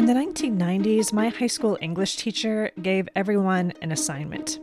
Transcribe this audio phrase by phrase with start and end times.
[0.00, 4.58] In the 1990s, my high school English teacher gave everyone an assignment.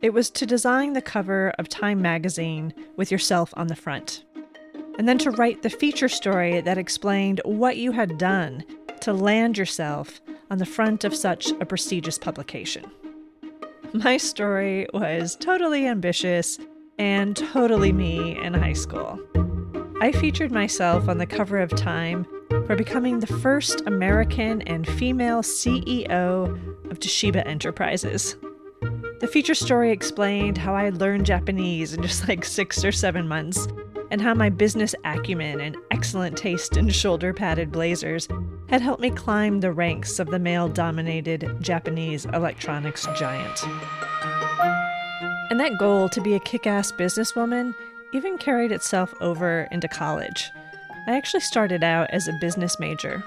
[0.00, 4.24] It was to design the cover of Time magazine with yourself on the front,
[4.98, 8.64] and then to write the feature story that explained what you had done
[9.02, 10.18] to land yourself
[10.50, 12.90] on the front of such a prestigious publication.
[13.92, 16.58] My story was totally ambitious
[16.98, 19.20] and totally me in high school.
[20.00, 22.26] I featured myself on the cover of Time
[22.68, 26.52] for becoming the first American and female CEO
[26.90, 28.36] of Toshiba Enterprises.
[29.20, 33.68] The feature story explained how I learned Japanese in just like six or seven months,
[34.10, 38.28] and how my business acumen and excellent taste in shoulder padded blazers
[38.68, 43.64] had helped me climb the ranks of the male dominated Japanese electronics giant.
[45.50, 47.74] And that goal to be a kick ass businesswoman
[48.12, 50.50] even carried itself over into college.
[51.08, 53.24] I actually started out as a business major,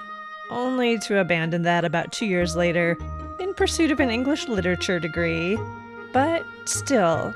[0.50, 2.96] only to abandon that about two years later
[3.40, 5.58] in pursuit of an English literature degree.
[6.12, 7.34] But still,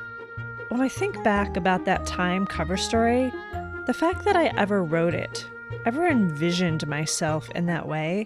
[0.69, 3.33] when I think back about that time cover story,
[3.89, 5.49] the fact that I ever wrote it,
[5.85, 8.25] ever envisioned myself in that way,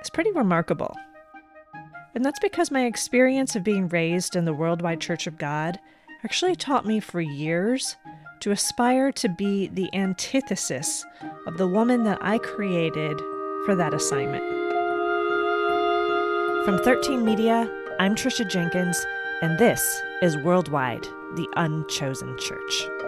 [0.00, 0.96] is pretty remarkable.
[2.14, 5.78] And that's because my experience of being raised in the Worldwide Church of God
[6.24, 7.96] actually taught me for years
[8.40, 11.04] to aspire to be the antithesis
[11.46, 13.18] of the woman that I created
[13.64, 14.44] for that assignment.
[16.64, 19.04] From 13 Media, I'm Tricia Jenkins,
[19.40, 21.04] and this is Worldwide,
[21.36, 23.05] the Unchosen Church.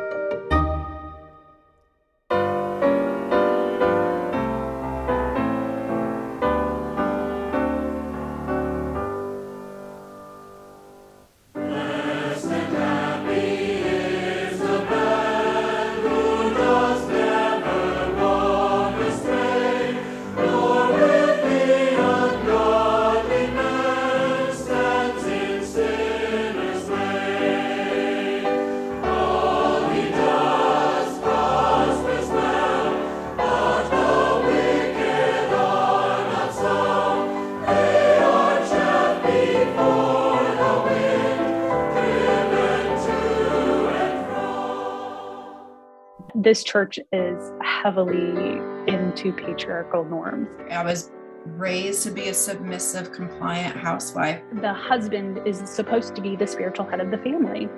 [46.49, 48.59] This church is heavily
[48.91, 50.49] into patriarchal norms.
[50.71, 51.11] I was
[51.45, 54.41] raised to be a submissive, compliant housewife.
[54.63, 57.69] The husband is supposed to be the spiritual head of the family.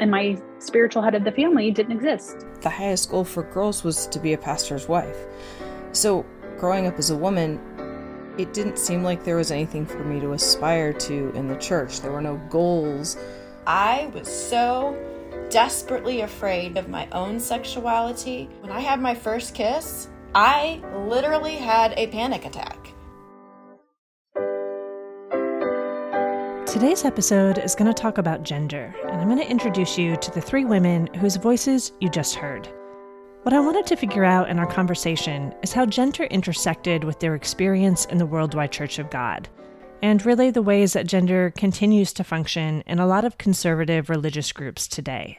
[0.00, 2.46] And my spiritual head of the family didn't exist.
[2.62, 5.26] The highest goal for girls was to be a pastor's wife.
[5.92, 6.24] So,
[6.56, 7.60] growing up as a woman,
[8.38, 12.00] it didn't seem like there was anything for me to aspire to in the church.
[12.00, 13.18] There were no goals.
[13.66, 14.96] I was so
[15.52, 18.48] desperately afraid of my own sexuality.
[18.60, 22.78] When I had my first kiss, I literally had a panic attack.
[26.66, 30.30] Today's episode is going to talk about gender, and I'm going to introduce you to
[30.30, 32.66] the three women whose voices you just heard.
[33.42, 37.34] What I wanted to figure out in our conversation is how gender intersected with their
[37.34, 39.50] experience in the Worldwide Church of God
[40.02, 44.52] and really the ways that gender continues to function in a lot of conservative religious
[44.52, 45.38] groups today.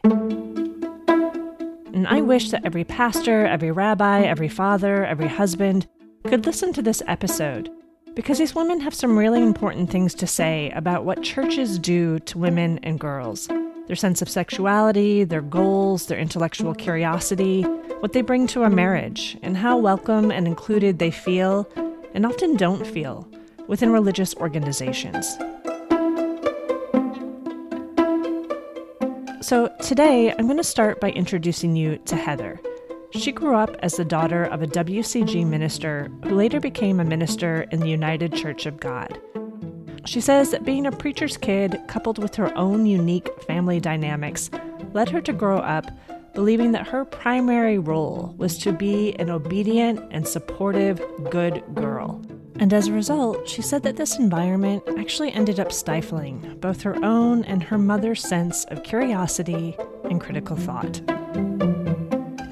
[1.94, 5.86] And I wish that every pastor, every rabbi, every father, every husband
[6.24, 7.70] could listen to this episode
[8.16, 12.38] because these women have some really important things to say about what churches do to
[12.38, 13.50] women and girls
[13.88, 17.64] their sense of sexuality, their goals, their intellectual curiosity,
[18.00, 21.68] what they bring to a marriage, and how welcome and included they feel
[22.14, 23.28] and often don't feel
[23.74, 25.36] within religious organizations.
[29.42, 32.62] So, today I'm going to start by introducing you to Heather.
[33.14, 37.66] She grew up as the daughter of a WCG minister who later became a minister
[37.72, 39.20] in the United Church of God.
[40.06, 44.52] She says that being a preacher's kid, coupled with her own unique family dynamics,
[44.94, 45.90] led her to grow up
[46.36, 51.02] believing that her primary role was to be an obedient and supportive
[51.32, 52.24] good girl.
[52.58, 56.96] And as a result, she said that this environment actually ended up stifling both her
[57.04, 59.76] own and her mother's sense of curiosity
[60.10, 61.02] and critical thought.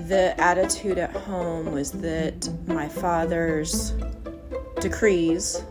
[0.08, 3.94] The attitude at home was that my father's
[4.80, 5.64] decrees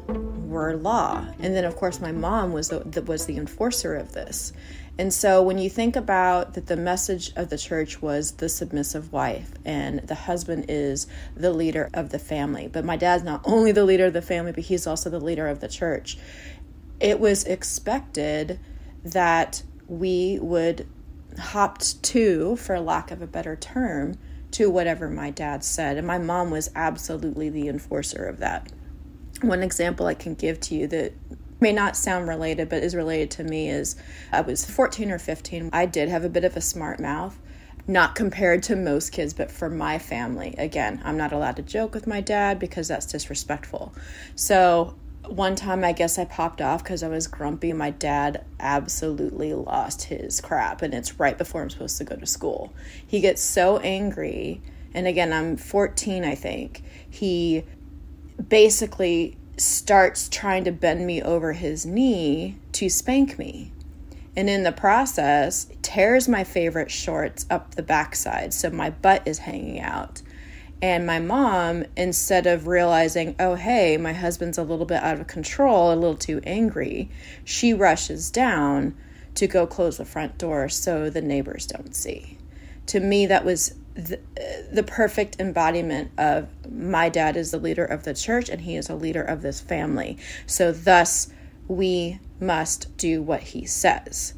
[0.47, 1.27] were law.
[1.41, 4.53] And then, of course, my mom was the, was the enforcer of this.
[5.01, 9.15] And so when you think about that the message of the church was the submissive
[9.15, 12.69] wife and the husband is the leader of the family.
[12.69, 15.49] But my dad's not only the leader of the family, but he's also the leader
[15.49, 16.19] of the church.
[17.01, 18.61] It was expected
[19.03, 20.87] that we would
[21.39, 24.19] hopped to, for lack of a better term,
[24.51, 25.97] to whatever my dad said.
[25.97, 28.71] And my mom was absolutely the enforcer of that.
[29.41, 31.15] one example I can give to you that
[31.61, 33.97] may not sound related but is related to me is
[34.33, 35.71] I was 14 or 15.
[35.73, 37.39] I did have a bit of a smart mouth,
[37.87, 40.55] not compared to most kids, but for my family.
[40.59, 43.95] Again, I'm not allowed to joke with my dad because that's disrespectful.
[44.35, 44.95] So
[45.27, 47.73] one time I guess I popped off because I was grumpy.
[47.73, 52.27] My dad absolutely lost his crap, and it's right before I'm supposed to go to
[52.27, 52.73] school.
[53.07, 54.63] He gets so angry,
[54.95, 56.83] and again, I'm 14, I think.
[57.09, 57.65] He
[58.49, 63.73] basically starts trying to bend me over his knee to spank me.
[64.37, 69.39] And in the process, tears my favorite shorts up the backside, so my butt is
[69.39, 70.23] hanging out.
[70.83, 75.27] And my mom, instead of realizing, oh, hey, my husband's a little bit out of
[75.27, 77.11] control, a little too angry,
[77.45, 78.97] she rushes down
[79.35, 82.39] to go close the front door so the neighbors don't see.
[82.87, 84.21] To me, that was the,
[84.73, 88.89] the perfect embodiment of my dad is the leader of the church and he is
[88.89, 90.19] a leader of this family.
[90.47, 91.33] So, thus,
[91.69, 94.35] we must do what he says.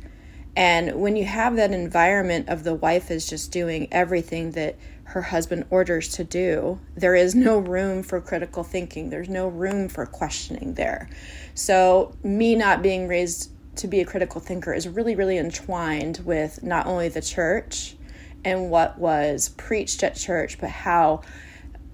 [0.55, 5.23] And when you have that environment of the wife is just doing everything that her
[5.23, 9.11] husband orders to do, there is no room for critical thinking.
[9.11, 11.09] There's no room for questioning there.
[11.55, 16.63] So, me not being raised to be a critical thinker is really, really entwined with
[16.63, 17.97] not only the church
[18.45, 21.23] and what was preached at church, but how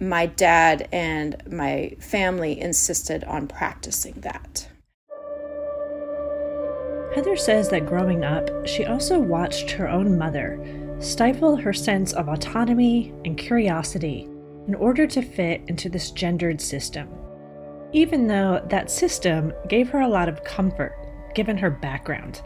[0.00, 4.68] my dad and my family insisted on practicing that.
[7.14, 10.58] Heather says that growing up, she also watched her own mother
[11.00, 14.28] stifle her sense of autonomy and curiosity
[14.66, 17.08] in order to fit into this gendered system,
[17.92, 20.94] even though that system gave her a lot of comfort
[21.34, 22.42] given her background.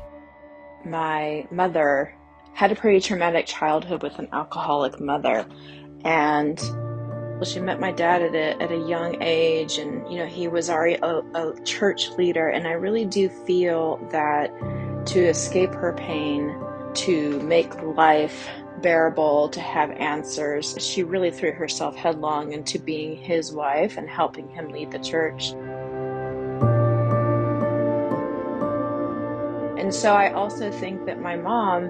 [0.85, 2.15] My mother
[2.55, 5.47] had a pretty traumatic childhood with an alcoholic mother,
[6.05, 6.61] and
[7.45, 10.71] she met my dad at a, at a young age, and you know, he was
[10.71, 14.51] already a, a church leader, and I really do feel that
[15.07, 16.57] to escape her pain
[16.95, 18.49] to make life
[18.81, 20.77] bearable, to have answers.
[20.79, 25.53] She really threw herself headlong into being his wife and helping him lead the church.
[29.79, 31.89] And so I also think that my mom,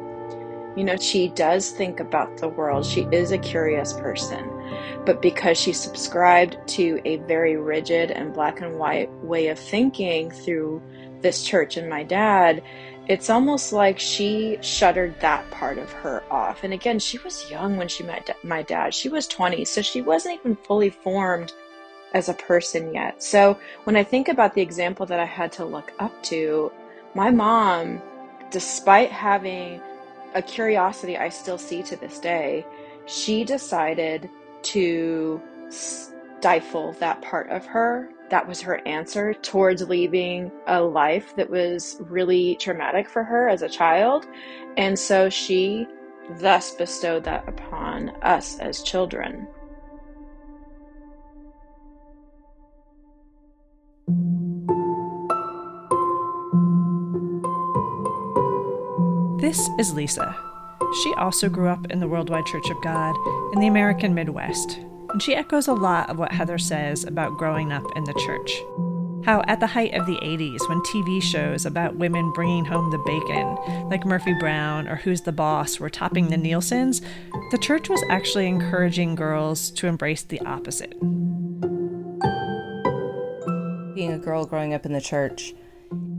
[0.77, 2.87] you know, she does think about the world.
[2.87, 4.49] She is a curious person.
[5.05, 10.31] But because she subscribed to a very rigid and black and white way of thinking
[10.31, 10.83] through
[11.21, 12.63] this church and my dad,
[13.09, 16.63] it's almost like she shuttered that part of her off.
[16.63, 18.95] And again, she was young when she met my dad.
[18.95, 21.53] She was 20, so she wasn't even fully formed
[22.15, 23.23] as a person yet.
[23.23, 26.71] So when I think about the example that I had to look up to,
[27.15, 28.01] my mom,
[28.51, 29.81] despite having
[30.34, 32.67] a curiosity I still see to this day,
[33.06, 34.31] she decided
[34.62, 41.50] to stifle that part of her that was her answer towards leaving a life that
[41.50, 44.26] was really traumatic for her as a child.
[44.79, 45.87] And so she
[46.40, 49.46] thus bestowed that upon us as children.
[59.43, 60.37] This is Lisa.
[61.03, 63.17] She also grew up in the Worldwide Church of God
[63.53, 64.79] in the American Midwest,
[65.11, 68.63] and she echoes a lot of what Heather says about growing up in the church.
[69.27, 72.99] How, at the height of the 80s, when TV shows about women bringing home the
[72.99, 77.03] bacon, like Murphy Brown or Who's the Boss, were topping the Nielsen's,
[77.51, 80.93] the church was actually encouraging girls to embrace the opposite.
[83.96, 85.53] Being a girl growing up in the church,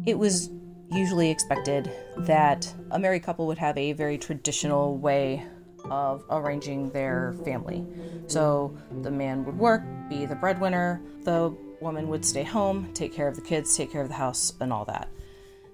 [0.06, 0.50] it was
[0.94, 5.46] usually expected that a married couple would have a very traditional way
[5.90, 7.86] of arranging their family.
[8.28, 13.28] So the man would work, be the breadwinner, the woman would stay home, take care
[13.28, 15.10] of the kids, take care of the house, and all that.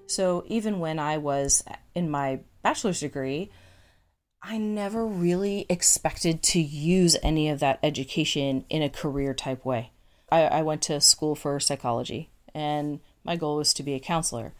[0.06, 1.62] So even when I was
[1.94, 3.50] in my bachelor's degree,
[4.42, 9.92] I never really expected to use any of that education in a career type way.
[10.32, 14.54] I, I went to school for psychology, and my goal was to be a counselor.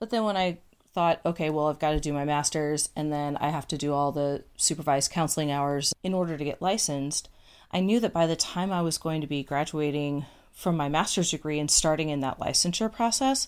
[0.00, 0.58] But then when I
[0.92, 3.92] thought, okay, well, I've got to do my master's and then I have to do
[3.92, 7.28] all the supervised counseling hours in order to get licensed.
[7.70, 11.30] I knew that by the time I was going to be graduating from my master's
[11.30, 13.46] degree and starting in that licensure process,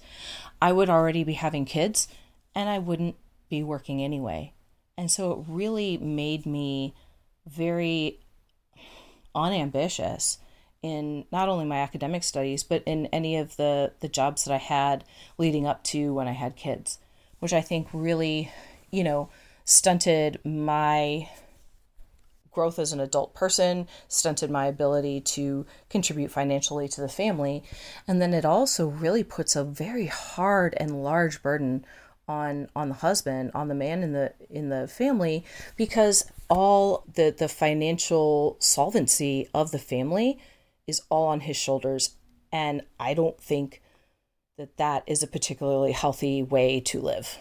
[0.61, 2.07] I would already be having kids
[2.55, 3.17] and I wouldn't
[3.49, 4.53] be working anyway.
[4.97, 6.95] And so it really made me
[7.47, 8.21] very
[9.35, 10.39] unambitious
[10.83, 14.59] in not only my academic studies but in any of the the jobs that I
[14.59, 15.05] had
[15.39, 16.99] leading up to when I had kids
[17.43, 18.53] which I think really,
[18.93, 19.29] you know,
[19.65, 21.29] stunted my
[22.53, 27.65] growth as an adult person, stunted my ability to contribute financially to the family.
[28.07, 31.85] And then it also really puts a very hard and large burden
[32.29, 35.45] on on the husband, on the man in the in the family
[35.77, 40.39] because all the the financial solvency of the family
[40.87, 42.17] is all on his shoulders
[42.53, 43.81] and I don't think
[44.59, 47.39] that that is a particularly healthy way to live.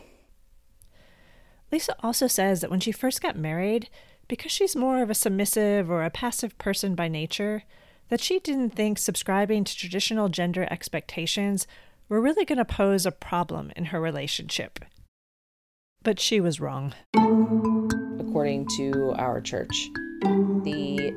[1.72, 3.90] Lisa also says that when she first got married,
[4.28, 7.64] because she's more of a submissive or a passive person by nature,
[8.10, 11.68] that she didn't think subscribing to traditional gender expectations
[12.10, 14.80] were really going to pose a problem in her relationship.
[16.04, 16.94] But she was wrong.
[18.20, 19.90] According to our church,
[20.22, 21.14] the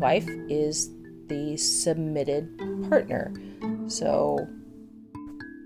[0.00, 0.90] wife is
[1.28, 2.58] the submitted
[2.88, 3.32] partner.
[3.86, 4.48] So,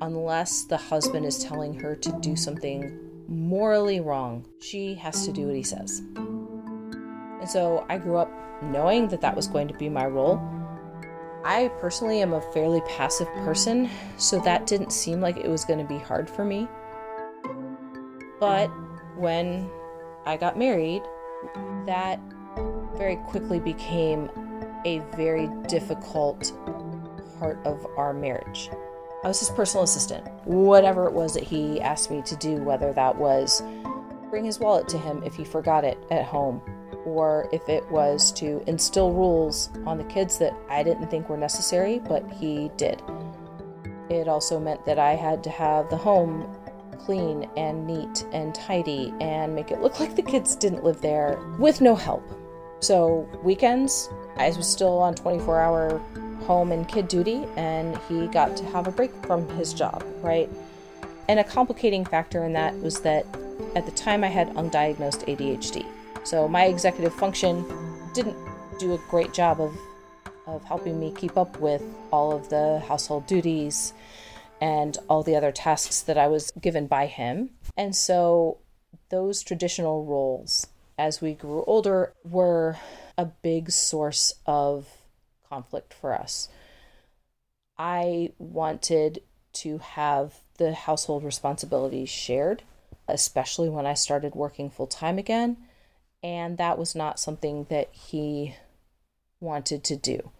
[0.00, 5.46] unless the husband is telling her to do something morally wrong, she has to do
[5.46, 6.02] what he says.
[6.16, 8.30] And so I grew up
[8.62, 10.40] knowing that that was going to be my role.
[11.44, 15.80] I personally am a fairly passive person, so that didn't seem like it was going
[15.80, 16.68] to be hard for me.
[18.38, 18.68] But
[19.16, 19.68] when
[20.24, 21.02] I got married,
[21.86, 22.20] that
[22.96, 24.30] very quickly became
[24.84, 26.52] a very difficult
[27.38, 28.70] part of our marriage.
[29.24, 30.26] I was his personal assistant.
[30.44, 33.62] Whatever it was that he asked me to do, whether that was
[34.30, 36.62] bring his wallet to him if he forgot it at home,
[37.04, 41.36] or if it was to instill rules on the kids that I didn't think were
[41.36, 43.02] necessary, but he did.
[44.08, 46.56] It also meant that I had to have the home
[46.98, 51.38] clean and neat and tidy and make it look like the kids didn't live there
[51.58, 52.22] with no help.
[52.82, 55.98] So, weekends, I was still on 24 hour
[56.46, 60.50] home and kid duty, and he got to have a break from his job, right?
[61.28, 63.24] And a complicating factor in that was that
[63.76, 65.86] at the time I had undiagnosed ADHD.
[66.24, 67.64] So my executive function
[68.14, 68.36] didn't
[68.80, 69.76] do a great job of
[70.48, 73.92] of helping me keep up with all of the household duties
[74.60, 77.50] and all the other tasks that I was given by him.
[77.76, 78.58] And so
[79.08, 80.66] those traditional roles
[81.02, 82.76] as we grew older were
[83.18, 84.86] a big source of
[85.48, 86.48] conflict for us.
[87.76, 89.20] I wanted
[89.54, 92.62] to have the household responsibilities shared,
[93.08, 95.56] especially when I started working full time again
[96.22, 98.54] and that was not something that he
[99.40, 100.30] wanted to do.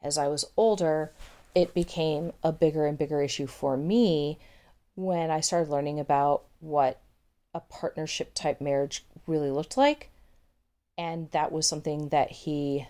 [0.00, 1.10] As I was older,
[1.56, 4.38] it became a bigger and bigger issue for me
[4.94, 7.00] when I started learning about what
[7.52, 10.10] a partnership type marriage really looked like.
[10.96, 12.86] And that was something that he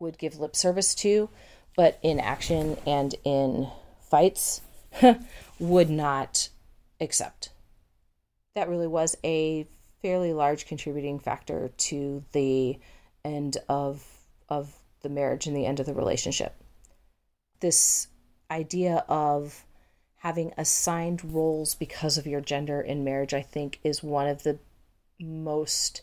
[0.00, 1.28] would give lip service to,
[1.76, 3.68] but in action and in
[4.00, 4.62] fights
[5.58, 6.48] would not
[7.00, 7.50] accept.
[8.54, 9.68] That really was a
[10.02, 12.78] fairly large contributing factor to the
[13.24, 14.04] end of
[14.48, 16.54] of the marriage and the end of the relationship.
[17.60, 18.08] This
[18.50, 19.64] idea of
[20.16, 24.58] having assigned roles because of your gender in marriage, I think, is one of the
[25.20, 26.02] most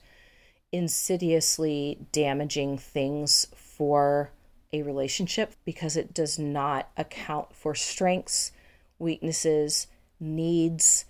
[0.72, 4.32] insidiously damaging things for
[4.74, 8.52] a relationship because it does not account for strengths,
[9.00, 9.88] weaknesses,
[10.20, 11.06] needs,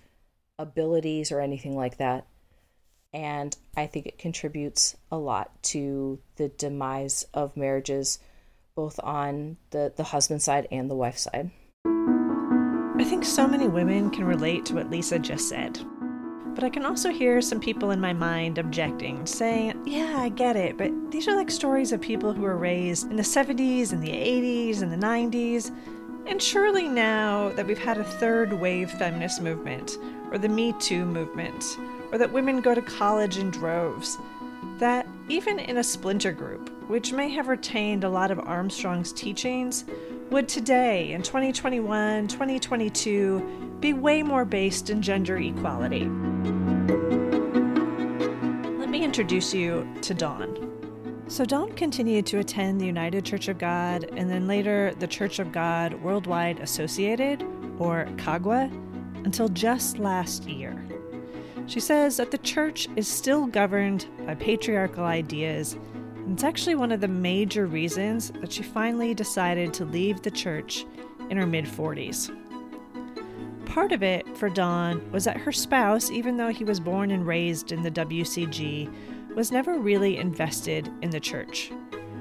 [0.60, 2.28] abilities, or anything like that
[3.16, 8.20] and I think it contributes a lot to the demise of marriages,
[8.76, 11.50] both on the, the husband side and the wife side.
[11.86, 15.80] I think so many women can relate to what Lisa just said.
[16.56, 20.56] But I can also hear some people in my mind objecting, saying, Yeah, I get
[20.56, 24.02] it, but these are like stories of people who were raised in the 70s and
[24.02, 25.76] the 80s and the 90s.
[26.26, 29.98] And surely now that we've had a third wave feminist movement,
[30.32, 31.78] or the Me Too movement,
[32.14, 34.18] or that women go to college in droves.
[34.80, 39.84] That even in a splinter group, which may have retained a lot of Armstrong's teachings,
[40.32, 46.10] would today, in 2021, 2022, be way more based in gender equality.
[49.06, 51.24] Introduce you to Dawn.
[51.28, 55.38] So, Dawn continued to attend the United Church of God and then later the Church
[55.38, 57.46] of God Worldwide Associated,
[57.78, 58.72] or COGWA,
[59.24, 60.84] until just last year.
[61.68, 65.74] She says that the church is still governed by patriarchal ideas,
[66.16, 70.32] and it's actually one of the major reasons that she finally decided to leave the
[70.32, 70.84] church
[71.30, 72.36] in her mid 40s.
[73.66, 77.28] Part of it for Dawn was that her spouse, even though he was born and
[77.28, 81.72] raised in the WCG, was never really invested in the church.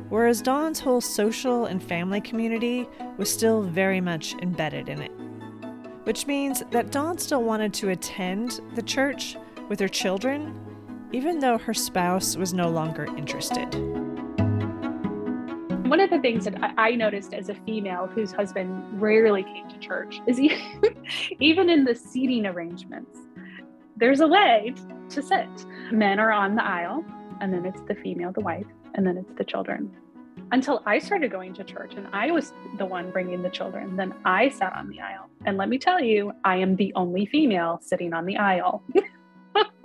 [0.09, 5.13] Whereas Dawn's whole social and family community was still very much embedded in it
[6.05, 9.37] which means that Dawn still wanted to attend the church
[9.69, 10.55] with her children,
[11.13, 13.75] even though her spouse was no longer interested.
[15.95, 19.79] One of the things that I noticed as a female whose husband rarely came to
[19.79, 20.41] church is
[21.39, 23.17] even in the seating arrangements,
[23.97, 24.75] there's a way
[25.11, 25.47] to sit.
[25.93, 27.05] Men are on the aisle,
[27.41, 29.89] and then it's the female, the wife, and then it's the children.
[30.51, 34.15] Until I started going to church and I was the one bringing the children, then
[34.25, 35.31] I sat on the aisle.
[35.47, 38.83] And let me tell you, I am the only female sitting on the aisle.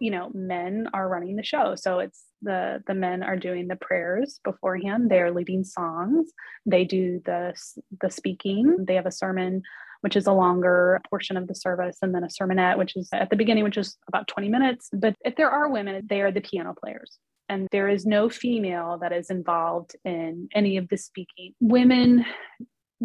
[0.00, 1.76] you know, men are running the show.
[1.76, 5.10] So it's the the men are doing the prayers beforehand.
[5.10, 6.30] They're leading songs.
[6.66, 7.54] They do the
[8.00, 8.84] the speaking.
[8.86, 9.62] They have a sermon
[10.02, 13.30] which is a longer portion of the service, and then a sermonette, which is at
[13.30, 14.90] the beginning, which is about 20 minutes.
[14.92, 17.18] But if there are women, they are the piano players.
[17.48, 21.54] And there is no female that is involved in any of the speaking.
[21.60, 22.24] Women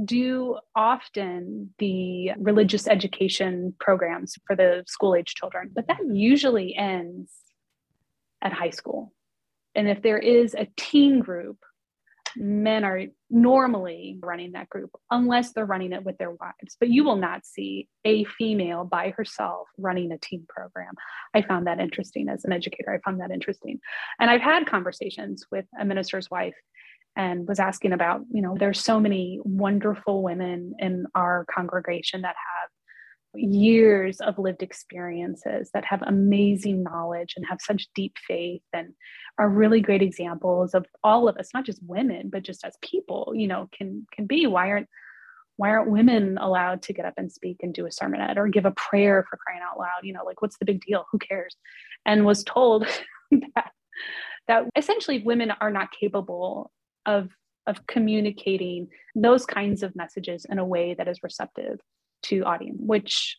[0.03, 7.31] do often the religious education programs for the school age children, but that usually ends
[8.41, 9.13] at high school.
[9.77, 11.57] And if there is a teen group,
[12.35, 16.75] men are normally running that group unless they're running it with their wives.
[16.79, 20.93] But you will not see a female by herself running a teen program.
[21.33, 22.93] I found that interesting as an educator.
[22.93, 23.79] I found that interesting.
[24.19, 26.55] And I've had conversations with a minister's wife
[27.15, 32.35] and was asking about, you know, there's so many wonderful women in our congregation that
[32.35, 32.56] have
[33.37, 38.93] years of lived experiences that have amazing knowledge and have such deep faith and
[39.37, 43.33] are really great examples of all of us not just women but just as people
[43.35, 44.47] you know can can be.
[44.47, 44.87] Why aren't
[45.57, 48.65] why aren't women allowed to get up and speak and do a sermonette or give
[48.65, 50.03] a prayer for crying out loud?
[50.03, 51.05] You know like what's the big deal?
[51.11, 51.55] Who cares?
[52.05, 52.85] And was told
[53.31, 53.71] that
[54.47, 56.71] that essentially women are not capable
[57.05, 57.29] of
[57.67, 61.79] of communicating those kinds of messages in a way that is receptive
[62.23, 63.37] to audience, which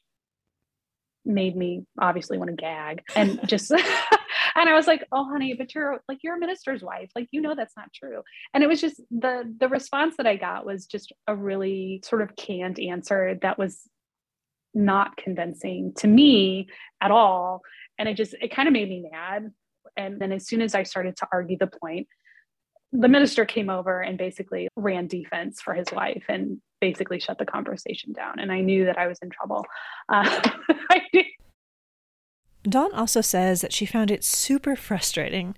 [1.25, 3.71] made me obviously want to gag and just
[4.59, 7.11] and I was like, "Oh, honey, but you're like you're a minister's wife.
[7.15, 8.23] Like you know that's not true."
[8.55, 12.23] And it was just the the response that I got was just a really sort
[12.23, 13.83] of canned answer that was
[14.75, 16.69] not convincing to me
[17.01, 17.63] at all,
[17.99, 19.51] and it just it kind of made me mad.
[19.97, 22.07] And then as soon as I started to argue the point,
[22.93, 27.45] the minister came over and basically ran defense for his wife and basically shut the
[27.45, 28.39] conversation down.
[28.39, 29.65] And I knew that I was in trouble.
[30.09, 30.51] Uh,
[32.63, 35.55] Dawn also says that she found it super frustrating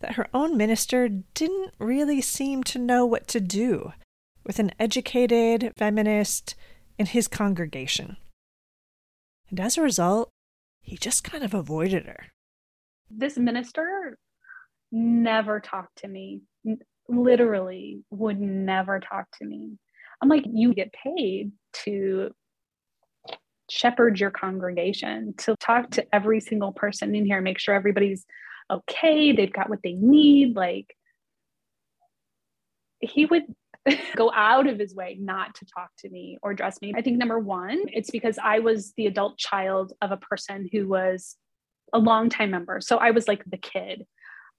[0.00, 3.92] that her own minister didn't really seem to know what to do
[4.44, 6.54] with an educated feminist
[6.98, 8.16] in his congregation.
[9.50, 10.28] And as a result,
[10.82, 12.26] he just kind of avoided her.
[13.10, 14.18] This minister
[14.92, 16.42] never talked to me
[17.08, 19.78] literally would never talk to me.
[20.22, 21.52] I'm like, you get paid
[21.84, 22.30] to
[23.70, 28.24] shepherd your congregation, to talk to every single person in here, make sure everybody's
[28.70, 30.56] okay, they've got what they need.
[30.56, 30.94] Like,
[33.00, 33.44] he would
[34.16, 36.94] go out of his way not to talk to me or dress me.
[36.96, 40.88] I think number one, it's because I was the adult child of a person who
[40.88, 41.36] was
[41.92, 42.80] a longtime member.
[42.80, 44.06] So I was like the kid.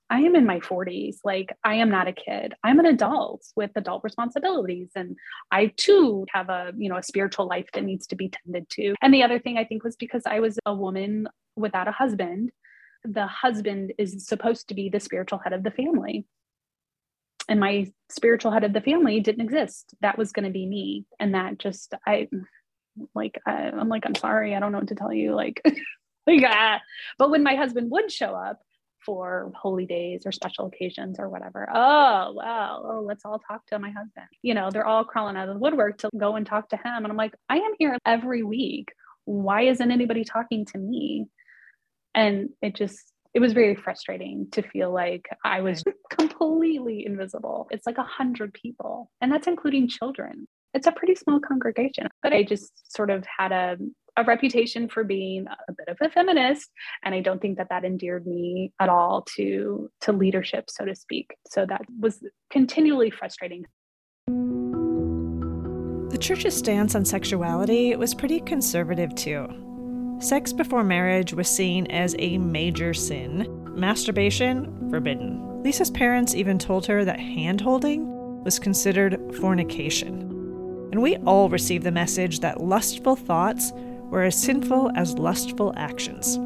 [0.10, 1.18] I am in my 40s.
[1.24, 2.54] Like, I am not a kid.
[2.64, 4.90] I'm an adult with adult responsibilities.
[4.96, 5.18] And
[5.52, 8.94] I too have a, you know, a spiritual life that needs to be tended to.
[9.02, 12.52] And the other thing I think was because I was a woman without a husband,
[13.04, 16.26] the husband is supposed to be the spiritual head of the family.
[17.50, 19.96] And my spiritual head of the family didn't exist.
[20.02, 21.06] That was going to be me.
[21.20, 22.28] And that just, I,
[23.16, 24.56] like, I, I'm like, I'm sorry.
[24.56, 25.36] I don't know what to tell you.
[25.36, 25.62] Like,
[26.28, 26.80] like, ah.
[27.18, 28.60] but when my husband would show up,
[29.06, 31.70] for holy days or special occasions or whatever.
[31.74, 32.84] Oh, wow.
[32.84, 34.28] Oh, let's all talk to my husband.
[34.42, 36.98] You know, they're all crawling out of the woodwork to go and talk to him.
[36.98, 38.90] And I'm like, I am here every week.
[39.26, 41.28] Why isn't anybody talking to me?
[42.14, 47.68] And it just, it was very frustrating to feel like I was completely invisible.
[47.70, 50.48] It's like a hundred people, and that's including children.
[50.74, 53.78] It's a pretty small congregation, but I just sort of had a
[54.18, 56.70] a reputation for being a bit of a feminist
[57.04, 60.96] and i don't think that that endeared me at all to to leadership so to
[60.96, 61.36] speak.
[61.50, 63.66] So that was continually frustrating.
[66.12, 69.48] The church's stance on sexuality was pretty conservative too.
[70.20, 75.62] Sex before marriage was seen as a major sin masturbation forbidden.
[75.64, 80.22] Lisa's parents even told her that hand holding was considered fornication.
[80.92, 83.74] And we all receive the message that lustful thoughts
[84.10, 86.38] were as sinful as lustful actions.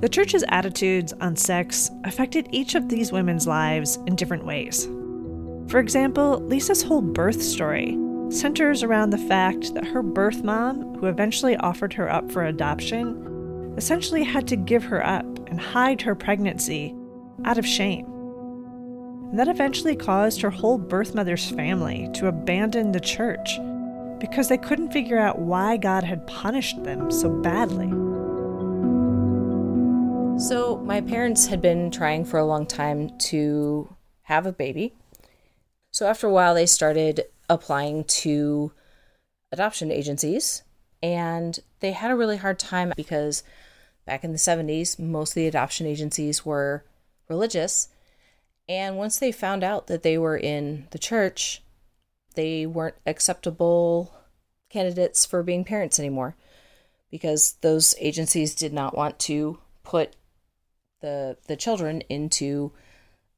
[0.00, 4.88] The church's attitudes on sex affected each of these women's lives in different ways.
[5.68, 7.96] For example, Lisa's whole birth story
[8.28, 13.74] centers around the fact that her birth mom, who eventually offered her up for adoption,
[13.76, 16.94] essentially had to give her up and hide her pregnancy
[17.44, 18.06] out of shame.
[19.30, 23.58] And that eventually caused her whole birth mother's family to abandon the church
[24.22, 27.88] because they couldn't figure out why God had punished them so badly.
[30.38, 34.94] So, my parents had been trying for a long time to have a baby.
[35.90, 38.70] So, after a while, they started applying to
[39.50, 40.62] adoption agencies,
[41.02, 43.42] and they had a really hard time because
[44.06, 46.84] back in the 70s, most of the adoption agencies were
[47.28, 47.88] religious.
[48.68, 51.60] And once they found out that they were in the church,
[52.32, 54.14] they weren't acceptable
[54.70, 56.34] candidates for being parents anymore
[57.10, 60.16] because those agencies did not want to put
[61.00, 62.72] the the children into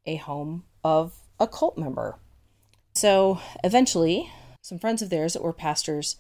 [0.06, 2.16] a home of a cult member.
[2.92, 4.30] So eventually,
[4.62, 6.16] some friends of theirs that were pastors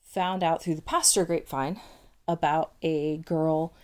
[0.00, 1.80] found out through the pastor grapevine
[2.28, 3.74] about a girl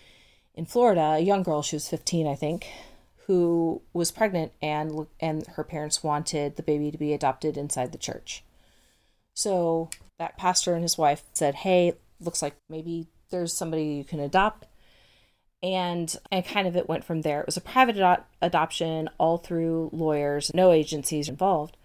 [0.54, 2.66] in Florida, a young girl, she was 15, I think,
[3.30, 7.98] who was pregnant and and her parents wanted the baby to be adopted inside the
[7.98, 8.42] church.
[9.34, 9.88] So
[10.18, 14.66] that pastor and his wife said, "Hey, looks like maybe there's somebody you can adopt."
[15.62, 17.38] And and kind of it went from there.
[17.38, 21.76] It was a private ad- adoption, all through lawyers, no agencies involved.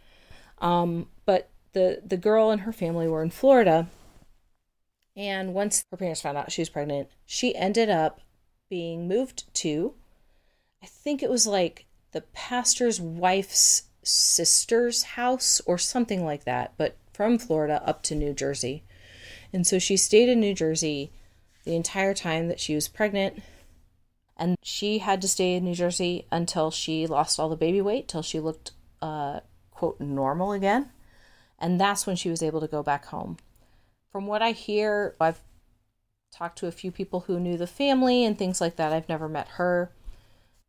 [0.58, 3.88] Um, but the the girl and her family were in Florida,
[5.16, 8.22] and once her parents found out she was pregnant, she ended up
[8.68, 9.94] being moved to,
[10.86, 16.96] I think it was like the pastor's wife's sister's house or something like that, but
[17.12, 18.84] from Florida up to New Jersey.
[19.52, 21.12] And so she stayed in New Jersey
[21.64, 23.42] the entire time that she was pregnant.
[24.38, 28.08] And she had to stay in New Jersey until she lost all the baby weight,
[28.08, 28.70] till she looked,
[29.02, 29.40] uh,
[29.72, 30.92] quote, normal again.
[31.58, 33.38] And that's when she was able to go back home.
[34.12, 35.40] From what I hear, I've
[36.32, 38.94] talked to a few people who knew the family and things like that.
[38.94, 39.90] I've never met her.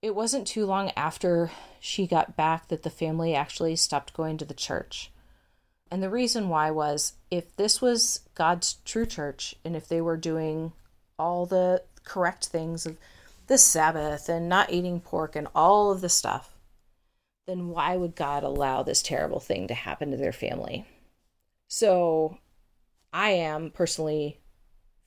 [0.07, 4.45] It wasn't too long after she got back that the family actually stopped going to
[4.45, 5.11] the church.
[5.91, 10.17] And the reason why was if this was God's true church and if they were
[10.17, 10.71] doing
[11.19, 12.99] all the correct things of
[13.49, 16.57] the Sabbath and not eating pork and all of the stuff,
[17.49, 20.87] then why would God allow this terrible thing to happen to their family?
[21.67, 22.39] So
[23.13, 24.39] I am personally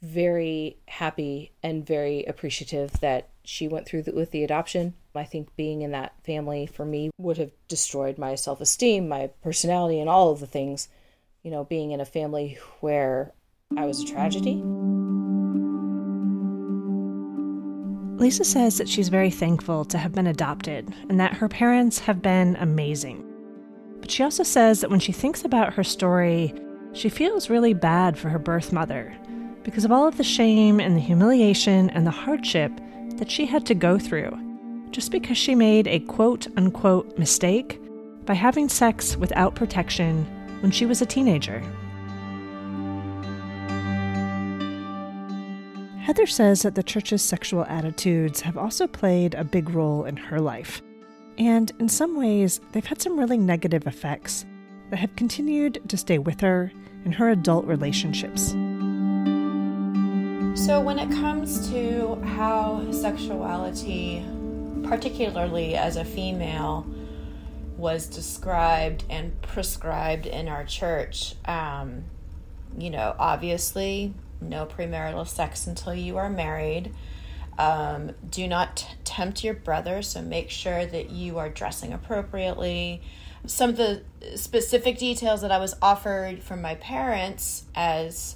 [0.01, 4.93] very happy and very appreciative that she went through the, with the adoption.
[5.15, 9.31] I think being in that family for me would have destroyed my self esteem, my
[9.41, 10.87] personality, and all of the things.
[11.41, 13.33] You know, being in a family where
[13.75, 14.61] I was a tragedy.
[18.21, 22.21] Lisa says that she's very thankful to have been adopted and that her parents have
[22.21, 23.25] been amazing.
[23.99, 26.53] But she also says that when she thinks about her story,
[26.93, 29.15] she feels really bad for her birth mother
[29.63, 32.71] because of all of the shame and the humiliation and the hardship
[33.19, 34.37] that she had to go through
[34.91, 37.79] just because she made a quote unquote mistake
[38.25, 40.25] by having sex without protection
[40.61, 41.61] when she was a teenager.
[45.99, 50.39] Heather says that the church's sexual attitudes have also played a big role in her
[50.39, 50.81] life.
[51.37, 54.45] And in some ways, they've had some really negative effects
[54.89, 56.71] that have continued to stay with her
[57.05, 58.55] in her adult relationships.
[60.65, 64.25] So, when it comes to how sexuality,
[64.83, 66.85] particularly as a female,
[67.77, 72.03] was described and prescribed in our church, um,
[72.77, 76.93] you know, obviously, no premarital sex until you are married.
[77.57, 83.01] Um, do not t- tempt your brother, so make sure that you are dressing appropriately.
[83.45, 84.03] Some of the
[84.35, 88.35] specific details that I was offered from my parents as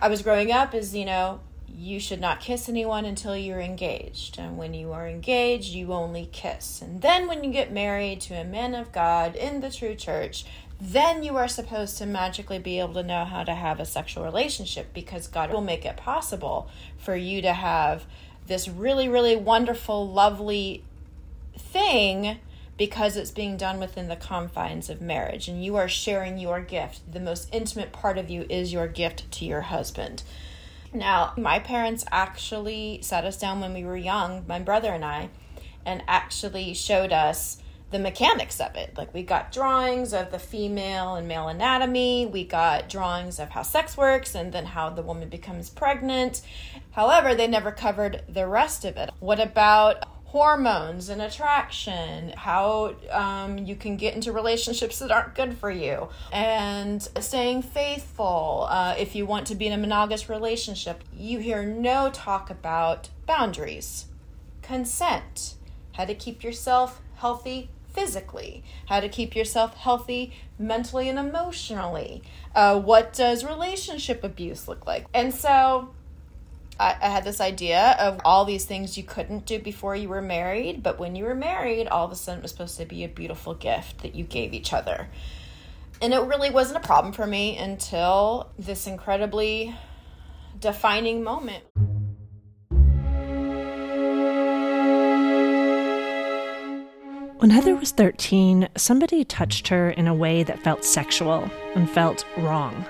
[0.00, 4.38] I was growing up is, you know, you should not kiss anyone until you're engaged.
[4.38, 6.82] And when you are engaged, you only kiss.
[6.82, 10.44] And then when you get married to a man of God in the true church,
[10.80, 14.24] then you are supposed to magically be able to know how to have a sexual
[14.24, 18.04] relationship because God will make it possible for you to have
[18.46, 20.82] this really, really wonderful, lovely
[21.56, 22.38] thing
[22.80, 26.98] because it's being done within the confines of marriage and you are sharing your gift.
[27.12, 30.22] The most intimate part of you is your gift to your husband.
[30.90, 35.28] Now, my parents actually sat us down when we were young, my brother and I,
[35.84, 37.58] and actually showed us
[37.90, 38.96] the mechanics of it.
[38.96, 43.62] Like we got drawings of the female and male anatomy, we got drawings of how
[43.62, 46.40] sex works and then how the woman becomes pregnant.
[46.92, 49.10] However, they never covered the rest of it.
[49.18, 55.58] What about hormones and attraction, how um, you can get into relationships that aren't good
[55.58, 61.02] for you, and staying faithful uh, if you want to be in a monogamous relationship.
[61.12, 64.06] You hear no talk about boundaries,
[64.62, 65.54] consent,
[65.94, 72.22] how to keep yourself healthy physically, how to keep yourself healthy mentally and emotionally.
[72.54, 75.06] Uh, what does relationship abuse look like?
[75.12, 75.90] And so
[76.80, 80.22] I, I had this idea of all these things you couldn't do before you were
[80.22, 83.04] married, but when you were married, all of a sudden it was supposed to be
[83.04, 85.08] a beautiful gift that you gave each other.
[86.00, 89.76] And it really wasn't a problem for me until this incredibly
[90.58, 91.64] defining moment.
[97.40, 102.24] When Heather was 13, somebody touched her in a way that felt sexual and felt
[102.38, 102.86] wrong.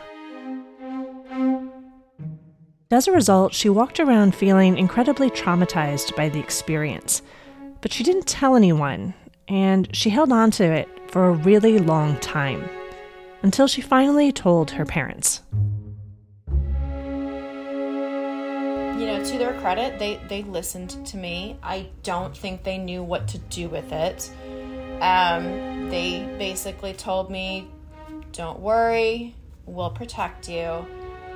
[2.93, 7.23] As a result, she walked around feeling incredibly traumatized by the experience.
[7.83, 9.15] But she didn't tell anyone,
[9.47, 12.69] and she held on to it for a really long time
[13.43, 15.41] until she finally told her parents.
[16.49, 16.57] You
[19.07, 21.59] know, to their credit, they, they listened to me.
[21.63, 24.29] I don't think they knew what to do with it.
[25.01, 27.71] Um, they basically told me,
[28.33, 30.85] don't worry, we'll protect you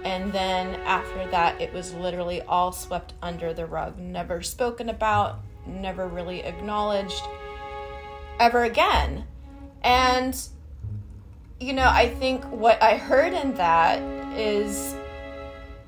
[0.04, 5.40] and then after that, it was literally all swept under the rug, never spoken about,
[5.66, 7.22] never really acknowledged
[8.38, 9.24] ever again.
[9.82, 10.38] And,
[11.58, 13.98] you know, I think what I heard in that
[14.38, 14.94] is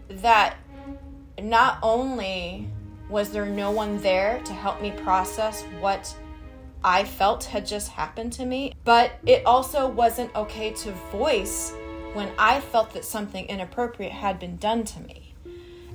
[0.09, 0.57] that
[1.43, 2.71] not only
[3.11, 6.15] was there no one there to help me process what
[6.83, 11.75] I felt had just happened to me, but it also wasn't okay to voice
[12.17, 15.35] when I felt that something inappropriate had been done to me.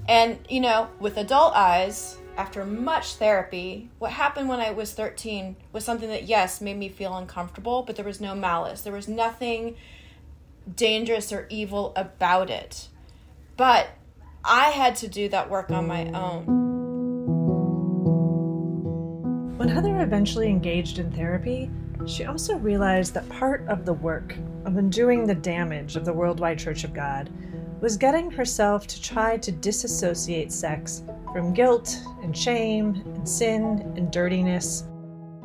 [0.07, 5.55] And, you know, with adult eyes, after much therapy, what happened when I was 13
[5.73, 8.81] was something that, yes, made me feel uncomfortable, but there was no malice.
[8.81, 9.75] There was nothing
[10.75, 12.87] dangerous or evil about it.
[13.57, 13.89] But
[14.45, 16.45] I had to do that work on my own.
[19.57, 21.69] When Heather eventually engaged in therapy,
[22.05, 26.59] she also realized that part of the work of undoing the damage of the Worldwide
[26.59, 27.29] Church of God
[27.81, 34.11] was getting herself to try to disassociate sex from guilt and shame and sin and
[34.11, 34.83] dirtiness,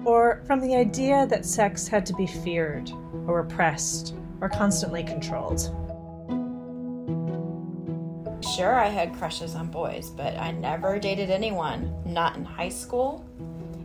[0.04, 2.90] or from the idea that sex had to be feared
[3.26, 5.60] or oppressed or constantly controlled.
[8.54, 13.24] Sure, I had crushes on boys, but I never dated anyone, not in high school,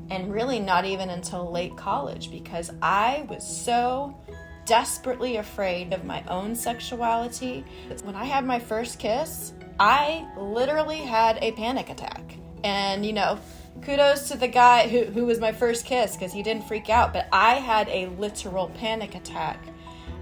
[0.09, 4.21] and really not even until late college because I was so
[4.65, 7.65] desperately afraid of my own sexuality.
[8.03, 12.21] When I had my first kiss, I literally had a panic attack.
[12.63, 13.39] And, you know,
[13.81, 17.13] kudos to the guy who, who was my first kiss because he didn't freak out,
[17.13, 19.59] but I had a literal panic attack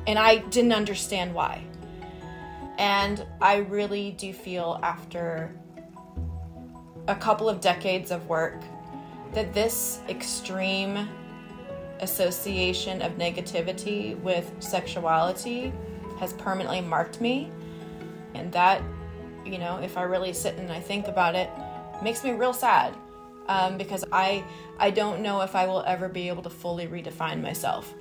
[0.08, 1.64] and I didn't understand why.
[2.78, 5.54] And I really do feel after
[7.08, 8.62] a couple of decades of work
[9.34, 11.10] that this extreme
[12.02, 15.74] association of negativity with sexuality
[16.20, 17.52] has permanently marked me.
[18.34, 18.82] And that,
[19.46, 21.50] you know, if I really sit and I think about it,
[22.04, 22.96] makes me real sad.
[23.48, 24.44] Um, because I
[24.78, 27.92] I don't know if I will ever be able to fully redefine myself.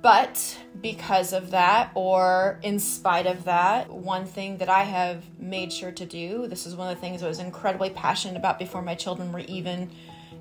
[0.00, 5.70] But because of that, or in spite of that, one thing that I have made
[5.72, 8.80] sure to do, this is one of the things I was incredibly passionate about before
[8.80, 9.90] my children were even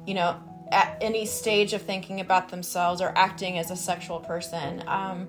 [0.07, 4.83] you know, at any stage of thinking about themselves or acting as a sexual person.
[4.87, 5.27] Um,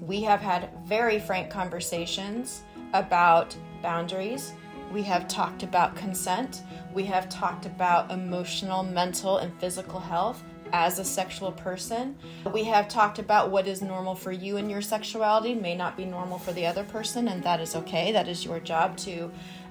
[0.00, 4.52] we have had very frank conversations about boundaries.
[4.92, 6.62] We have talked about consent.
[6.92, 10.42] We have talked about emotional, mental, and physical health
[10.72, 12.16] as a sexual person.
[12.52, 16.04] We have talked about what is normal for you and your sexuality may not be
[16.04, 18.12] normal for the other person, and that is okay.
[18.12, 19.30] That is your job to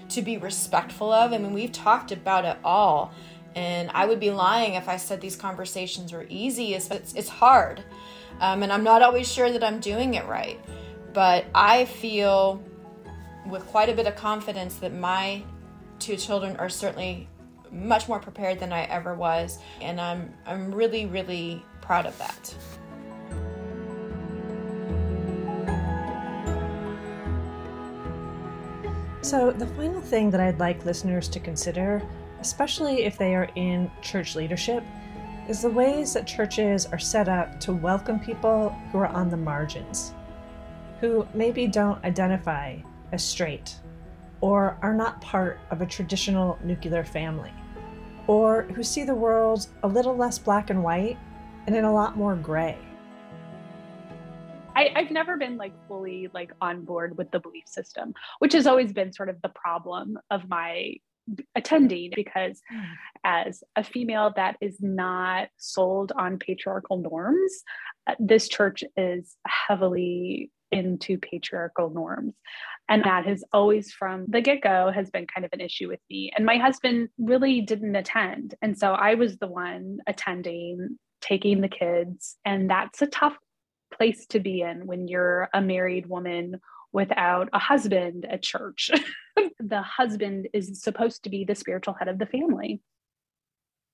[0.09, 1.33] to be respectful of.
[1.33, 3.13] I mean, we've talked about it all.
[3.55, 6.73] And I would be lying if I said these conversations were easy.
[6.73, 7.83] It's, it's hard.
[8.39, 10.59] Um, and I'm not always sure that I'm doing it right.
[11.13, 12.63] But I feel
[13.47, 15.43] with quite a bit of confidence that my
[15.99, 17.27] two children are certainly
[17.71, 19.59] much more prepared than I ever was.
[19.81, 22.55] And I'm, I'm really, really proud of that.
[29.21, 32.03] So, the final thing that I'd like listeners to consider
[32.43, 34.83] especially if they are in church leadership,
[35.47, 39.37] is the ways that churches are set up to welcome people who are on the
[39.37, 40.13] margins,
[40.99, 42.75] who maybe don't identify
[43.13, 43.79] as straight
[44.41, 47.53] or are not part of a traditional nuclear family.
[48.27, 51.17] or who see the world a little less black and white
[51.67, 52.77] and in a lot more gray.
[54.75, 58.65] I, have never been like fully like on board with the belief system, which has
[58.65, 60.95] always been sort of the problem of my
[61.55, 62.83] attending because mm.
[63.23, 67.63] as a female that is not sold on patriarchal norms,
[68.07, 72.33] uh, this church is heavily into patriarchal norms.
[72.89, 76.01] And that has always from the get go has been kind of an issue with
[76.09, 76.31] me.
[76.35, 78.55] And my husband really didn't attend.
[78.61, 82.35] And so I was the one attending, taking the kids.
[82.43, 83.37] And that's a tough
[83.93, 86.59] place to be in when you're a married woman
[86.93, 88.91] without a husband at church.
[89.59, 92.81] the husband is supposed to be the spiritual head of the family.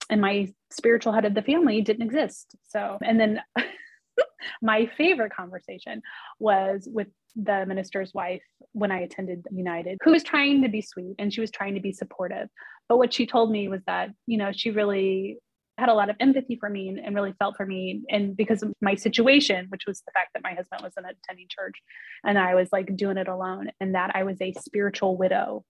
[0.09, 2.55] And my spiritual head of the family didn't exist.
[2.67, 3.41] So, and then
[4.61, 6.01] my favorite conversation
[6.39, 8.41] was with the minister's wife
[8.73, 11.81] when I attended United, who was trying to be sweet and she was trying to
[11.81, 12.49] be supportive.
[12.89, 15.37] But what she told me was that, you know, she really
[15.79, 18.03] had a lot of empathy for me and, and, really felt for me.
[18.09, 21.75] And because of my situation, which was the fact that my husband wasn't attending church
[22.23, 25.63] and I was like doing it alone, and that I was a spiritual widow.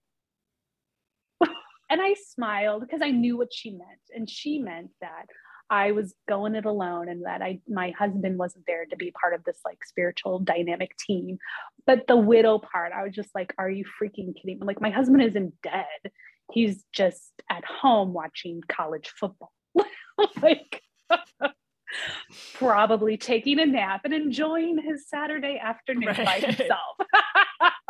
[1.40, 4.00] and I smiled because I knew what she meant.
[4.14, 5.26] And she meant that
[5.70, 9.34] I was going it alone and that I my husband wasn't there to be part
[9.34, 11.38] of this like spiritual dynamic team.
[11.86, 14.66] But the widow part, I was just like, are you freaking kidding me?
[14.66, 16.12] Like my husband isn't dead.
[16.52, 19.52] He's just at home watching college football.
[20.42, 20.82] like
[22.54, 26.24] probably taking a nap and enjoying his Saturday afternoon right.
[26.24, 26.96] by himself.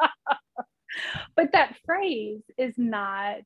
[1.37, 3.38] but that phrase is not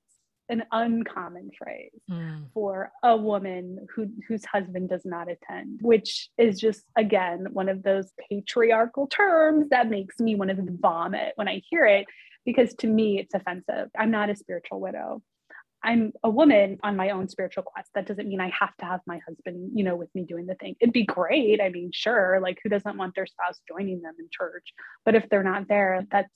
[0.50, 2.44] an uncommon phrase mm.
[2.52, 7.82] for a woman who whose husband does not attend which is just again one of
[7.82, 12.04] those patriarchal terms that makes me want to vomit when i hear it
[12.44, 15.22] because to me it's offensive i'm not a spiritual widow
[15.84, 17.90] I'm a woman on my own spiritual quest.
[17.94, 20.54] That doesn't mean I have to have my husband, you know, with me doing the
[20.54, 20.74] thing.
[20.80, 21.60] It'd be great.
[21.60, 24.72] I mean, sure, like who doesn't want their spouse joining them in church?
[25.04, 26.32] But if they're not there, that's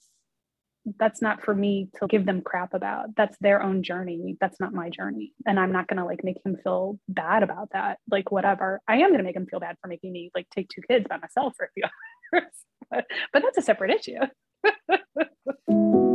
[0.99, 3.15] that's not for me to give them crap about.
[3.17, 4.37] That's their own journey.
[4.41, 5.33] That's not my journey.
[5.47, 7.99] And I'm not going to like make him feel bad about that.
[8.11, 8.81] Like whatever.
[8.89, 11.07] I am going to make him feel bad for making me like take two kids
[11.09, 11.85] by myself for a few
[12.35, 12.45] hours.
[12.91, 14.21] but, but that's a separate issue.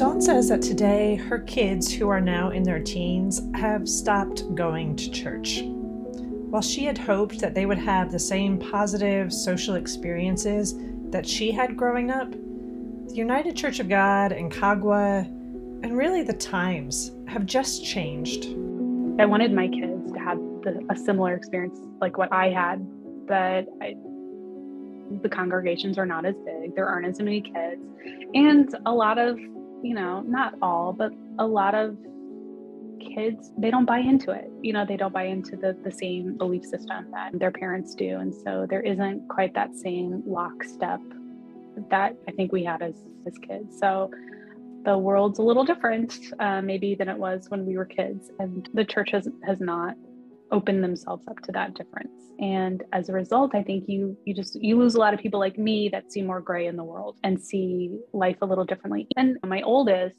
[0.00, 4.96] Dawn says that today her kids, who are now in their teens, have stopped going
[4.96, 5.60] to church.
[5.60, 10.74] While she had hoped that they would have the same positive social experiences
[11.10, 15.26] that she had growing up, the United Church of God and COGWA,
[15.82, 18.46] and really the times, have just changed.
[19.20, 22.78] I wanted my kids to have the, a similar experience like what I had,
[23.26, 23.96] but I,
[25.20, 27.82] the congregations are not as big, there aren't as many kids,
[28.32, 29.38] and a lot of
[29.82, 31.96] you know, not all, but a lot of
[33.14, 34.50] kids they don't buy into it.
[34.62, 38.18] You know they don't buy into the the same belief system that their parents do.
[38.18, 41.00] And so there isn't quite that same lockstep
[41.88, 42.94] that i think we had as
[43.26, 43.78] as kids.
[43.78, 44.10] So
[44.84, 48.30] the world's a little different uh, maybe than it was when we were kids.
[48.38, 49.96] And the church has has not
[50.52, 52.10] opened themselves up to that difference.
[52.40, 55.38] And as a result i think you you just you lose a lot of people
[55.38, 59.06] like me that see more gray in the world and see life a little differently.
[59.16, 60.16] And my oldest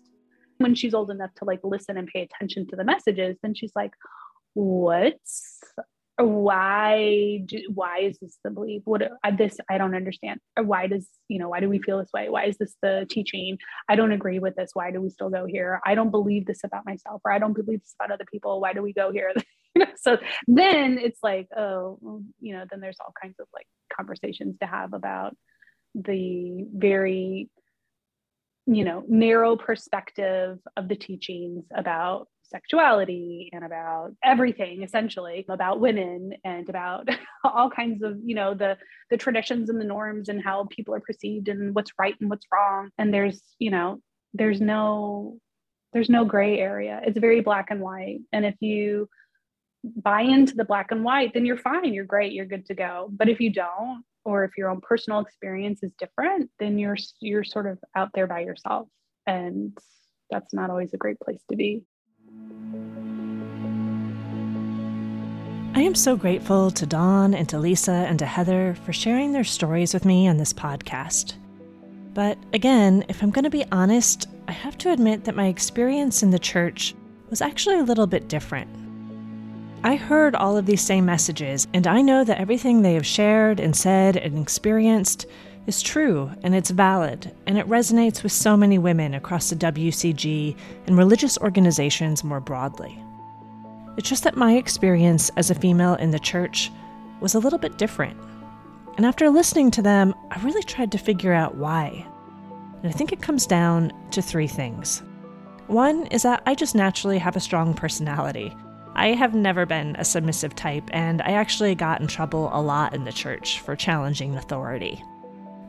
[0.57, 3.71] when she's old enough to like listen and pay attention to the messages then she's
[3.75, 3.93] like
[4.53, 5.59] what's
[6.17, 10.39] why do, why is this the belief what uh, this i don't understand.
[10.61, 12.29] Why does you know why do we feel this way?
[12.29, 13.57] Why is this the teaching?
[13.89, 14.71] I don't agree with this.
[14.73, 15.81] Why do we still go here?
[15.85, 18.61] I don't believe this about myself or i don't believe this about other people.
[18.61, 19.33] Why do we go here
[19.97, 24.65] so then it's like oh you know then there's all kinds of like conversations to
[24.65, 25.35] have about
[25.95, 27.49] the very
[28.67, 36.33] you know narrow perspective of the teachings about sexuality and about everything essentially about women
[36.43, 37.07] and about
[37.43, 38.77] all kinds of you know the
[39.09, 42.45] the traditions and the norms and how people are perceived and what's right and what's
[42.51, 42.89] wrong.
[42.97, 44.01] And there's you know
[44.33, 45.37] there's no
[45.93, 47.01] there's no gray area.
[47.05, 48.19] It's very black and white.
[48.31, 49.09] And if you
[49.83, 53.09] buy into the black and white then you're fine you're great you're good to go
[53.11, 57.43] but if you don't or if your own personal experience is different then you're you're
[57.43, 58.87] sort of out there by yourself
[59.25, 59.77] and
[60.29, 61.83] that's not always a great place to be
[65.73, 69.45] I am so grateful to Dawn and to Lisa and to Heather for sharing their
[69.45, 71.35] stories with me on this podcast.
[72.13, 76.23] But again, if I'm going to be honest, I have to admit that my experience
[76.23, 76.93] in the church
[77.29, 78.69] was actually a little bit different.
[79.83, 83.59] I heard all of these same messages, and I know that everything they have shared
[83.59, 85.25] and said and experienced
[85.65, 90.55] is true and it's valid, and it resonates with so many women across the WCG
[90.85, 93.03] and religious organizations more broadly.
[93.97, 96.71] It's just that my experience as a female in the church
[97.19, 98.19] was a little bit different.
[98.97, 102.05] And after listening to them, I really tried to figure out why.
[102.83, 105.01] And I think it comes down to three things.
[105.65, 108.55] One is that I just naturally have a strong personality.
[108.95, 112.93] I have never been a submissive type, and I actually got in trouble a lot
[112.93, 115.01] in the church for challenging authority.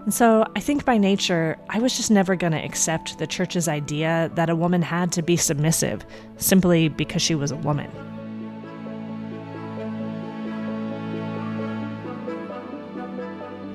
[0.01, 3.69] And so I think by nature, I was just never going to accept the church's
[3.69, 6.05] idea that a woman had to be submissive
[6.37, 7.91] simply because she was a woman.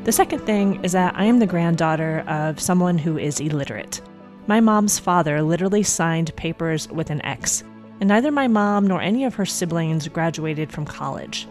[0.04, 4.02] The second thing is that I am the granddaughter of someone who is illiterate.
[4.48, 7.64] My mom's father literally signed papers with an X,
[8.00, 11.48] and neither my mom nor any of her siblings graduated from college.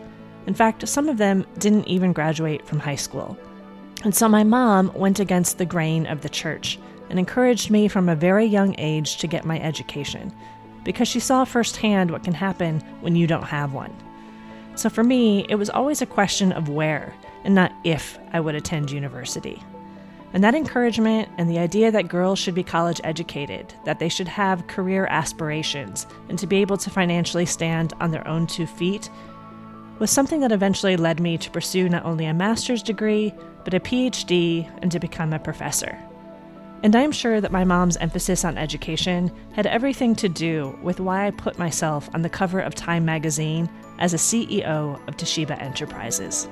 [0.47, 3.36] In fact, some of them didn't even graduate from high school.
[4.05, 6.78] And so my mom went against the grain of the church
[7.11, 10.32] and encouraged me from a very young age to get my education
[10.84, 13.94] because she saw firsthand what can happen when you don't have one.
[14.76, 17.12] So for me, it was always a question of where
[17.44, 19.62] and not if I would attend university.
[20.37, 24.28] And that encouragement and the idea that girls should be college educated, that they should
[24.28, 29.09] have career aspirations, and to be able to financially stand on their own two feet
[29.99, 33.32] was something that eventually led me to pursue not only a master's degree,
[33.64, 35.99] but a PhD and to become a professor.
[36.82, 41.26] And I'm sure that my mom's emphasis on education had everything to do with why
[41.26, 46.47] I put myself on the cover of Time magazine as a CEO of Toshiba Enterprises.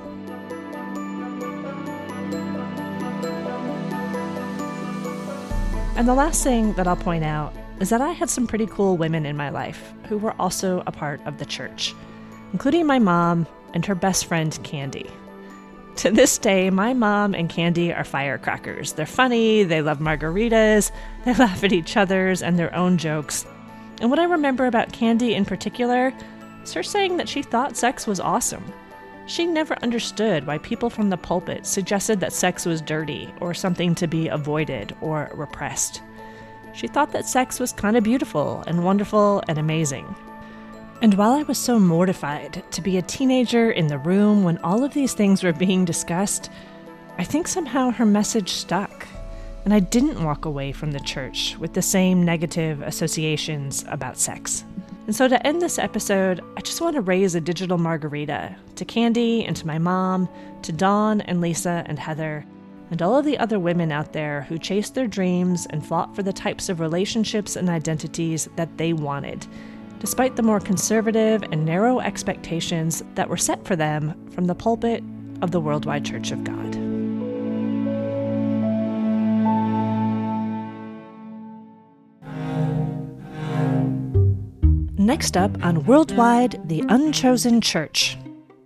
[5.95, 8.97] And the last thing that I'll point out is that I had some pretty cool
[8.97, 11.95] women in my life who were also a part of the church,
[12.51, 15.09] including my mom and her best friend, Candy.
[15.97, 18.91] To this day, my mom and Candy are firecrackers.
[18.91, 20.91] They're funny, they love margaritas,
[21.25, 23.45] they laugh at each other's and their own jokes.
[24.01, 26.13] And what I remember about Candy in particular
[26.61, 28.65] is her saying that she thought sex was awesome.
[29.27, 33.95] She never understood why people from the pulpit suggested that sex was dirty or something
[33.95, 36.01] to be avoided or repressed.
[36.73, 40.13] She thought that sex was kind of beautiful and wonderful and amazing.
[41.01, 44.83] And while I was so mortified to be a teenager in the room when all
[44.83, 46.51] of these things were being discussed,
[47.17, 49.07] I think somehow her message stuck.
[49.63, 54.63] And I didn't walk away from the church with the same negative associations about sex.
[55.05, 58.85] And so, to end this episode, I just want to raise a digital margarita to
[58.85, 60.27] Candy and to my mom,
[60.63, 62.43] to Dawn and Lisa and Heather,
[62.89, 66.23] and all of the other women out there who chased their dreams and fought for
[66.23, 69.45] the types of relationships and identities that they wanted,
[69.99, 75.03] despite the more conservative and narrow expectations that were set for them from the pulpit
[75.43, 76.84] of the Worldwide Church of God.
[85.15, 88.17] Next up on Worldwide, the Unchosen Church.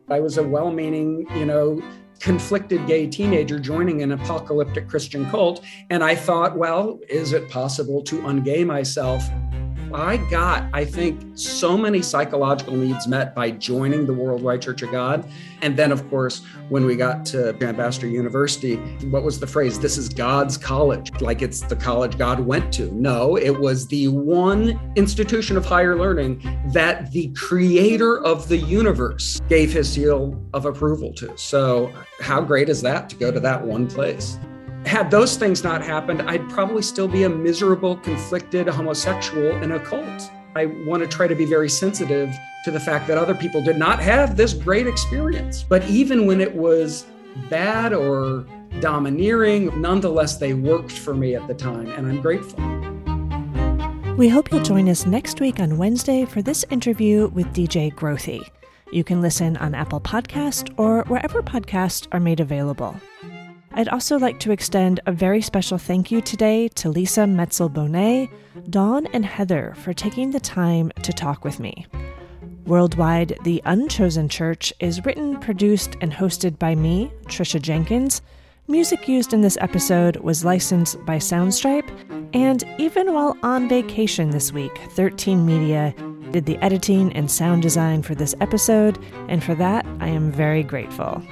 [0.09, 1.79] I was a well meaning, you know,
[2.19, 5.63] conflicted gay teenager joining an apocalyptic Christian cult.
[5.91, 9.29] And I thought, well, is it possible to ungay myself
[9.93, 14.91] I got, I think, so many psychological needs met by joining the Worldwide Church of
[14.91, 15.27] God.
[15.61, 18.75] And then, of course, when we got to Ambassador University,
[19.07, 19.79] what was the phrase?
[19.79, 22.91] This is God's college, like it's the college God went to.
[22.93, 26.41] No, it was the one institution of higher learning
[26.73, 31.35] that the creator of the universe gave his seal of approval to.
[31.37, 34.37] So, how great is that to go to that one place?
[34.86, 39.80] Had those things not happened, I'd probably still be a miserable, conflicted homosexual in a
[39.80, 40.32] cult.
[40.55, 42.34] I want to try to be very sensitive
[42.65, 45.63] to the fact that other people did not have this great experience.
[45.63, 47.05] But even when it was
[47.49, 48.45] bad or
[48.80, 52.59] domineering, nonetheless, they worked for me at the time, and I'm grateful.
[54.17, 58.41] We hope you'll join us next week on Wednesday for this interview with DJ Grothe.
[58.91, 62.99] You can listen on Apple Podcast or wherever podcasts are made available.
[63.80, 68.30] I'd also like to extend a very special thank you today to Lisa Metzel Bonet,
[68.69, 71.88] Dawn, and Heather for taking the time to talk with me.
[72.65, 78.21] Worldwide, The Unchosen Church is written, produced, and hosted by me, Tricia Jenkins.
[78.67, 81.89] Music used in this episode was licensed by Soundstripe,
[82.36, 85.95] and even while on vacation this week, 13 Media
[86.32, 88.99] did the editing and sound design for this episode,
[89.30, 91.23] and for that, I am very grateful.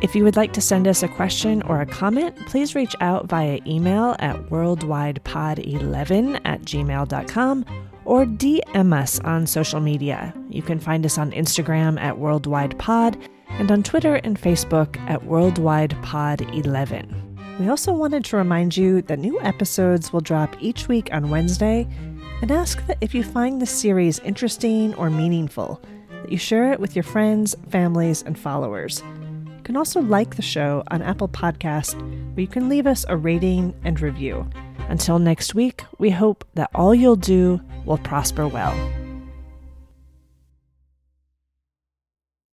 [0.00, 3.26] If you would like to send us a question or a comment, please reach out
[3.26, 7.64] via email at worldwidepod11 at gmail.com
[8.04, 10.32] or DM us on social media.
[10.48, 17.58] You can find us on Instagram at worldwidepod and on Twitter and Facebook at WorldwidePod11.
[17.58, 21.88] We also wanted to remind you that new episodes will drop each week on Wednesday
[22.40, 25.82] and ask that if you find this series interesting or meaningful,
[26.22, 29.02] that you share it with your friends, families, and followers.
[29.68, 31.94] You can also like the show on Apple Podcast,
[32.32, 34.48] where you can leave us a rating and review.
[34.88, 38.74] Until next week, we hope that all you'll do will prosper well.